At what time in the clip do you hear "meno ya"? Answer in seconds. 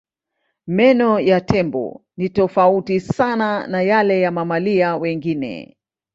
0.67-1.39